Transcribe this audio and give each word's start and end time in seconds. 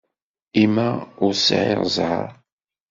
I 0.61 0.65
ma 0.75 0.89
ur 1.25 1.33
sεiɣ 1.45 1.79
ẓẓher? 1.95 2.29